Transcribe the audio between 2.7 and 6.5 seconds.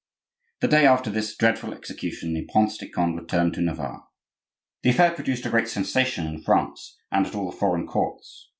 de Conde returned to Navarre. The affair produced a great sensation in